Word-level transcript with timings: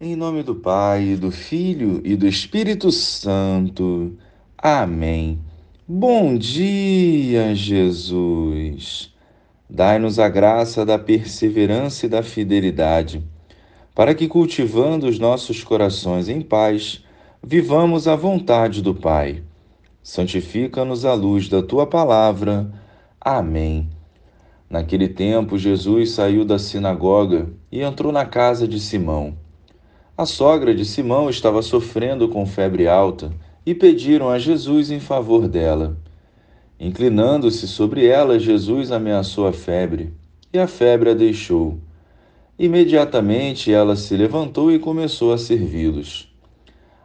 Em 0.00 0.14
nome 0.14 0.44
do 0.44 0.54
Pai, 0.54 1.16
do 1.16 1.32
Filho 1.32 2.00
e 2.04 2.14
do 2.14 2.24
Espírito 2.24 2.92
Santo. 2.92 4.16
Amém. 4.56 5.40
Bom 5.88 6.38
dia, 6.38 7.52
Jesus. 7.52 9.12
Dai-nos 9.68 10.20
a 10.20 10.28
graça 10.28 10.86
da 10.86 11.00
perseverança 11.00 12.06
e 12.06 12.08
da 12.08 12.22
fidelidade, 12.22 13.24
para 13.92 14.14
que, 14.14 14.28
cultivando 14.28 15.08
os 15.08 15.18
nossos 15.18 15.64
corações 15.64 16.28
em 16.28 16.42
paz, 16.42 17.04
vivamos 17.42 18.06
a 18.06 18.14
vontade 18.14 18.80
do 18.80 18.94
Pai. 18.94 19.42
Santifica-nos 20.00 21.04
à 21.04 21.12
luz 21.12 21.48
da 21.48 21.60
tua 21.60 21.88
palavra. 21.88 22.72
Amém. 23.20 23.88
Naquele 24.70 25.08
tempo, 25.08 25.58
Jesus 25.58 26.12
saiu 26.12 26.44
da 26.44 26.56
sinagoga 26.56 27.50
e 27.72 27.82
entrou 27.82 28.12
na 28.12 28.24
casa 28.24 28.68
de 28.68 28.78
Simão. 28.78 29.47
A 30.18 30.26
sogra 30.26 30.74
de 30.74 30.84
Simão 30.84 31.30
estava 31.30 31.62
sofrendo 31.62 32.28
com 32.28 32.44
febre 32.44 32.88
alta 32.88 33.32
e 33.64 33.72
pediram 33.72 34.28
a 34.28 34.36
Jesus 34.36 34.90
em 34.90 34.98
favor 34.98 35.46
dela. 35.46 35.96
Inclinando-se 36.80 37.68
sobre 37.68 38.04
ela, 38.04 38.36
Jesus 38.36 38.90
ameaçou 38.90 39.46
a 39.46 39.52
febre, 39.52 40.12
e 40.52 40.58
a 40.58 40.66
febre 40.66 41.10
a 41.10 41.14
deixou. 41.14 41.78
Imediatamente 42.58 43.72
ela 43.72 43.94
se 43.94 44.16
levantou 44.16 44.72
e 44.72 44.80
começou 44.80 45.32
a 45.32 45.38
servi-los. 45.38 46.28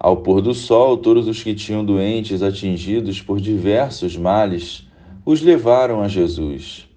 Ao 0.00 0.16
pôr 0.16 0.42
do 0.42 0.52
sol, 0.52 0.96
todos 0.96 1.28
os 1.28 1.40
que 1.40 1.54
tinham 1.54 1.84
doentes 1.84 2.42
atingidos 2.42 3.22
por 3.22 3.40
diversos 3.40 4.16
males 4.16 4.84
os 5.24 5.40
levaram 5.42 6.02
a 6.02 6.08
Jesus. 6.08 6.88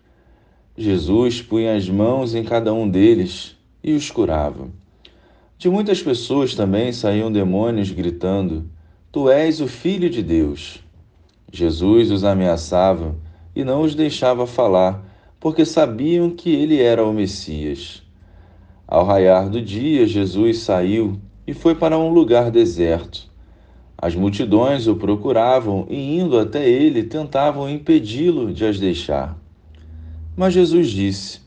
Jesus 0.75 1.39
punha 1.39 1.75
as 1.75 1.87
mãos 1.87 2.33
em 2.33 2.43
cada 2.43 2.73
um 2.73 2.89
deles 2.89 3.55
e 3.83 3.93
os 3.93 4.09
curava. 4.09 4.69
De 5.59 5.69
muitas 5.69 6.01
pessoas 6.01 6.55
também 6.55 6.93
saíam 6.93 7.29
demônios 7.29 7.91
gritando: 7.91 8.69
Tu 9.11 9.29
és 9.29 9.59
o 9.59 9.67
Filho 9.67 10.09
de 10.09 10.23
Deus. 10.23 10.81
Jesus 11.51 12.11
os 12.11 12.23
ameaçava 12.23 13.13
e 13.53 13.65
não 13.65 13.81
os 13.81 13.93
deixava 13.93 14.47
falar, 14.47 15.03
porque 15.37 15.65
sabiam 15.65 16.29
que 16.29 16.49
ele 16.49 16.81
era 16.81 17.05
o 17.05 17.11
Messias. 17.11 18.01
Ao 18.87 19.03
raiar 19.03 19.49
do 19.49 19.61
dia, 19.61 20.07
Jesus 20.07 20.59
saiu 20.59 21.19
e 21.45 21.53
foi 21.53 21.75
para 21.75 21.99
um 21.99 22.09
lugar 22.09 22.49
deserto. 22.49 23.29
As 23.97 24.15
multidões 24.15 24.87
o 24.87 24.95
procuravam 24.95 25.85
e, 25.89 26.17
indo 26.17 26.39
até 26.39 26.69
ele, 26.69 27.03
tentavam 27.03 27.69
impedi-lo 27.69 28.53
de 28.53 28.65
as 28.65 28.79
deixar. 28.79 29.37
Mas 30.37 30.53
Jesus 30.53 30.87
disse: 30.87 31.41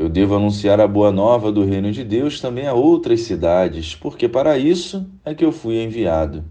eu 0.00 0.08
devo 0.08 0.34
anunciar 0.34 0.80
a 0.80 0.88
boa 0.88 1.12
nova 1.12 1.52
do 1.52 1.62
reino 1.62 1.92
de 1.92 2.02
Deus 2.02 2.40
também 2.40 2.66
a 2.66 2.72
outras 2.72 3.20
cidades, 3.20 3.94
porque 3.94 4.26
para 4.26 4.56
isso 4.56 5.06
é 5.26 5.34
que 5.34 5.44
eu 5.44 5.52
fui 5.52 5.82
enviado. 5.82 6.42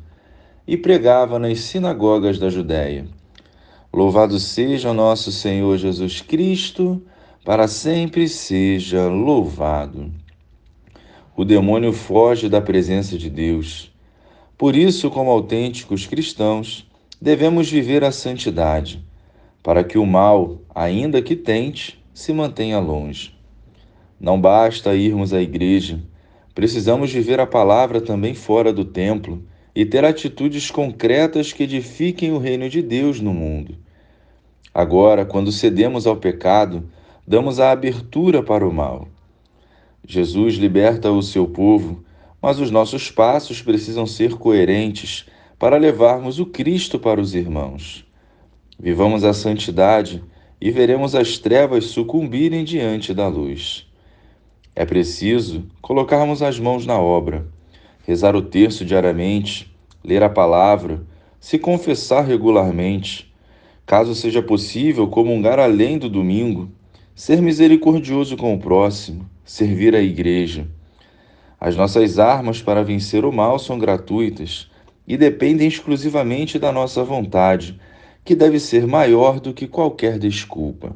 E 0.68 0.78
pregava 0.78 1.40
nas 1.40 1.62
sinagogas 1.62 2.38
da 2.38 2.48
Judéia. 2.48 3.08
Louvado 3.92 4.40
seja 4.40 4.92
o 4.92 4.94
nosso 4.94 5.32
Senhor 5.32 5.76
Jesus 5.80 6.22
Cristo, 6.22 7.02
para 7.44 7.68
sempre 7.68 8.30
seja 8.30 9.08
louvado. 9.08 10.12
O 11.36 11.44
demônio 11.44 11.92
foge 11.92 12.50
da 12.50 12.62
presença 12.62 13.18
de 13.18 13.32
Deus. 13.32 13.92
Por 14.56 14.76
isso, 14.76 15.10
como 15.10 15.32
autênticos 15.32 16.06
cristãos, 16.06 16.88
devemos 17.20 17.68
viver 17.68 18.04
a 18.04 18.12
santidade, 18.12 19.04
para 19.64 19.84
que 19.84 19.98
o 19.98 20.06
mal, 20.06 20.60
ainda 20.76 21.20
que 21.20 21.36
tente, 21.36 22.00
se 22.14 22.32
mantenha 22.32 22.78
longe. 22.78 23.39
Não 24.20 24.40
basta 24.40 24.94
irmos 24.96 25.32
à 25.34 25.42
igreja, 25.42 26.00
precisamos 26.54 27.12
viver 27.12 27.40
a 27.40 27.48
palavra 27.48 28.02
também 28.02 28.34
fora 28.34 28.74
do 28.74 28.84
templo 28.84 29.42
e 29.74 29.86
ter 29.86 30.04
atitudes 30.04 30.70
concretas 30.70 31.54
que 31.54 31.64
edifiquem 31.64 32.34
o 32.34 32.38
reino 32.38 32.70
de 32.70 32.82
Deus 32.82 33.22
no 33.22 33.34
mundo. 33.34 33.78
Agora, 34.74 35.26
quando 35.26 35.52
cedemos 35.52 36.06
ao 36.06 36.18
pecado, 36.18 36.90
damos 37.26 37.60
a 37.60 37.72
abertura 37.72 38.44
para 38.44 38.68
o 38.68 38.74
mal. 38.74 39.08
Jesus 40.06 40.56
liberta 40.56 41.12
o 41.12 41.22
seu 41.22 41.48
povo, 41.48 42.04
mas 42.42 42.60
os 42.60 42.72
nossos 42.72 43.10
passos 43.10 43.62
precisam 43.62 44.06
ser 44.06 44.36
coerentes 44.36 45.26
para 45.58 45.78
levarmos 45.78 46.40
o 46.40 46.46
Cristo 46.46 47.00
para 47.00 47.22
os 47.22 47.36
irmãos. 47.36 48.06
Vivamos 48.78 49.24
a 49.24 49.34
santidade 49.34 50.24
e 50.60 50.72
veremos 50.72 51.16
as 51.16 51.38
trevas 51.38 51.86
sucumbirem 51.86 52.64
diante 52.64 53.14
da 53.14 53.28
luz. 53.28 53.89
É 54.80 54.86
preciso 54.86 55.66
colocarmos 55.82 56.42
as 56.42 56.58
mãos 56.58 56.86
na 56.86 56.98
obra, 56.98 57.46
rezar 58.08 58.34
o 58.34 58.42
terço 58.42 58.86
diariamente, 58.86 59.70
ler 60.02 60.24
a 60.24 60.30
palavra, 60.30 61.02
se 61.38 61.60
confessar 61.60 62.22
regularmente, 62.22 63.30
caso 63.86 64.16
seja 64.16 64.42
possível, 64.42 65.06
comungar 65.10 65.60
além 65.60 65.98
do 65.98 66.08
domingo, 66.08 66.72
ser 67.14 67.42
misericordioso 67.42 68.38
com 68.38 68.54
o 68.54 68.58
próximo, 68.58 69.30
servir 69.44 69.94
a 69.94 70.02
igreja. 70.02 70.66
As 71.60 71.76
nossas 71.76 72.18
armas 72.18 72.62
para 72.62 72.82
vencer 72.82 73.26
o 73.26 73.34
mal 73.34 73.60
são 73.60 73.78
gratuitas 73.78 74.72
e 75.06 75.18
dependem 75.18 75.68
exclusivamente 75.68 76.58
da 76.58 76.72
nossa 76.72 77.04
vontade 77.04 77.78
que 78.24 78.34
deve 78.34 78.62
ser 78.62 78.88
maior 78.88 79.42
do 79.42 79.54
que 79.54 79.68
qualquer 79.68 80.18
desculpa. 80.18 80.96